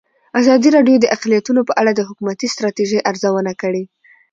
[0.39, 3.83] ازادي راډیو د اقلیتونه په اړه د حکومتي ستراتیژۍ ارزونه کړې.